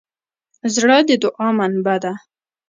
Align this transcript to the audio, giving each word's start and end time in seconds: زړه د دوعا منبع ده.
زړه 0.75 0.97
د 1.07 1.11
دوعا 1.23 1.47
منبع 1.57 1.97
ده. 2.03 2.13